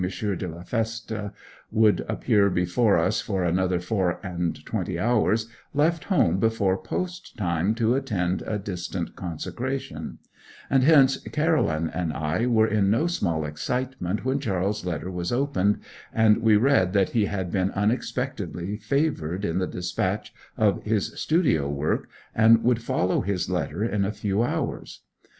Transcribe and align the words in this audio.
de 0.39 0.47
la 0.47 0.63
Feste 0.63 1.13
would 1.69 2.03
appear 2.09 2.49
before 2.49 2.97
us 2.97 3.21
for 3.21 3.43
another 3.43 3.79
four 3.79 4.19
and 4.25 4.65
twenty 4.65 4.97
hours, 4.97 5.47
left 5.75 6.05
home 6.05 6.39
before 6.39 6.75
post 6.75 7.37
time 7.37 7.75
to 7.75 7.93
attend 7.93 8.41
a 8.47 8.57
distant 8.57 9.15
consecration; 9.15 10.17
and 10.71 10.81
hence 10.81 11.17
Caroline 11.31 11.87
and 11.93 12.13
I 12.13 12.47
were 12.47 12.65
in 12.65 12.89
no 12.89 13.05
small 13.05 13.45
excitement 13.45 14.25
when 14.25 14.39
Charles's 14.39 14.87
letter 14.87 15.11
was 15.11 15.31
opened, 15.31 15.81
and 16.11 16.39
we 16.39 16.55
read 16.55 16.93
that 16.93 17.09
he 17.09 17.25
had 17.25 17.51
been 17.51 17.69
unexpectedly 17.73 18.77
favoured 18.77 19.45
in 19.45 19.59
the 19.59 19.67
dispatch 19.67 20.33
of 20.57 20.81
his 20.81 21.13
studio 21.19 21.69
work, 21.69 22.09
and 22.33 22.63
would 22.63 22.81
follow 22.81 23.21
his 23.21 23.51
letter 23.51 23.83
in 23.83 24.03
a 24.03 24.11
few 24.11 24.41
hours. 24.41 25.01